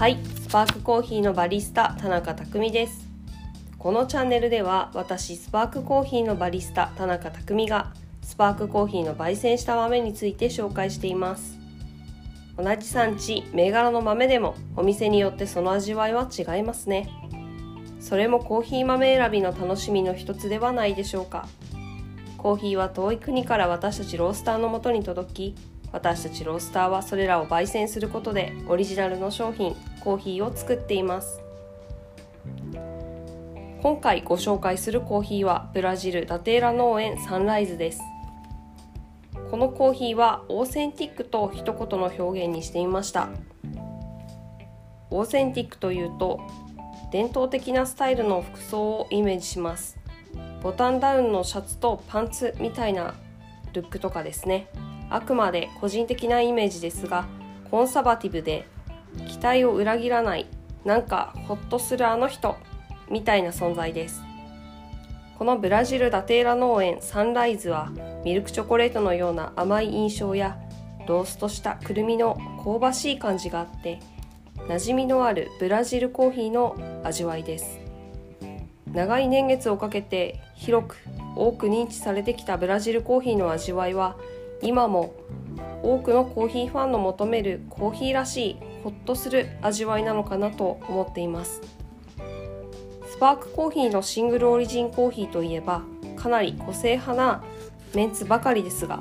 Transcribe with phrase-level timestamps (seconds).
[0.00, 3.06] はいスパークコーヒーのバリスタ田中匠です。
[3.78, 11.58] このチャンネルでは私スパークコーヒーのバリスタ田中匠がスパークコーヒーの焙煎した豆について紹介しています。
[12.56, 17.10] 同じ産地銘柄の豆でもお店によってその味わいは違いますね。
[18.00, 21.46] それもコーヒー豆選びの楽しみの一つではないでしょうか。
[22.38, 25.54] コーヒーは遠い国から私たちロースターのもとに届き
[25.92, 31.40] 私たちロースターはそれらを焙煎することでオリジナルの商品コーヒーを作っています。
[33.82, 38.00] 今回ご紹介するコーヒーはブラジルダテーラ農園サンライズです。
[39.50, 43.30] このコーヒーはオーセンティックと一言の表現にしてみました。
[45.10, 46.40] オーセンティックというと
[47.10, 49.98] 伝統的なスタイルの服装をイメージします。
[50.62, 53.14] ボタンダウンのシャツとパンツみたいな
[53.72, 54.68] ルックとかですね。
[55.08, 57.26] あくまで個人的なイメージですが
[57.70, 58.66] コンサバティブで
[59.28, 60.46] 期待を裏切らない
[60.84, 62.56] なんかホッとするあの人
[63.10, 64.22] みたいな存在です。
[65.38, 67.90] このブラジルダテーラ農園サンライズは
[68.24, 70.58] ミルクチョコレートのような甘い印象や
[71.06, 74.00] ローストしたくるみの香ばしい感じがあって
[74.68, 77.80] 馴染みのあるブラジルコーヒーの味わいです。
[78.92, 80.96] 長い年月をかけて広く
[81.36, 84.16] 多く認知されてきたブラジルコーヒーの味わいは
[84.62, 85.14] 今も
[85.82, 91.60] 多くのコーヒーファンの求めるコーヒーらしいホッとする味わいなのかなと思っています。
[93.06, 95.82] スパークコーヒーのシングルオリジンコーヒーといえば
[96.16, 97.44] かなり個性派な
[97.94, 99.00] メンツばかりですが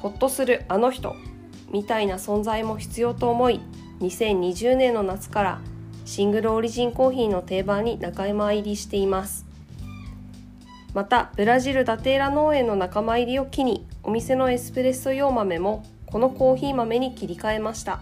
[0.00, 1.16] ホッとするあの人
[1.70, 3.60] みたいな存在も必要と思い
[4.00, 5.60] 2020年の夏から
[6.06, 9.46] シングルオリジンコーヒーの定番に仲間入りしています。
[10.94, 18.00] またブラジルダテーラ農園の仲間入りを機にお店のエスプレッソ用豆もこのコーヒー豆に切り替えました。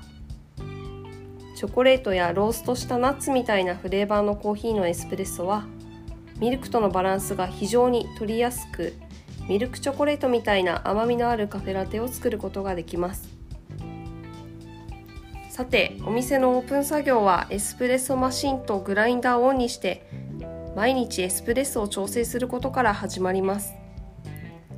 [1.59, 5.67] チョコレートやローストしたナッツみたいなフレーバーのコーヒーのエスプレッソは
[6.39, 8.95] ミルクとのバランスが非常に取りやすく
[9.49, 13.29] ミルクチョコレートみたいな甘みのあるカフェラテを作ることができます。
[15.51, 20.09] さてお店のオープン作業はエスプレッソマシンとグラインダーをオンにして
[20.77, 23.75] 毎日エスプレッソを調整することから始まります。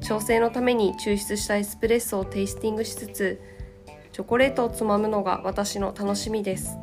[0.00, 3.59] 調整のために抽出したエスプレッソをテイスティングしつつ
[4.20, 6.76] チョコレートをつまむのが私の楽しみです。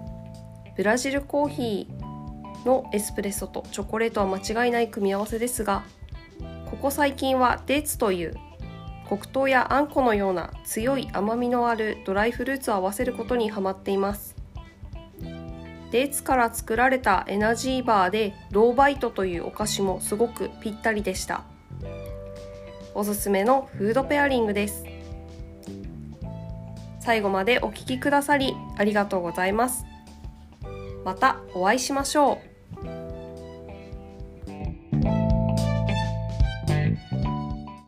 [0.76, 5.84] ブラジルコーヒーのエスプレッソとチョコレートは間違いない組み合わせですが
[6.72, 8.34] ここ最近はデーツという
[9.08, 14.36] 黒糖やあんこのような強い甘みのあるドライフルーツを合わせることにハマっています。
[15.92, 21.44] デーツから作られたエナジーバーでローバイトというお菓子もすごくぴったりでした。
[22.96, 24.97] おすすめのフードペアリングです。
[27.08, 29.86] 最後までお聴きくださりありがとうございます。
[31.06, 32.47] またお会いしましょう。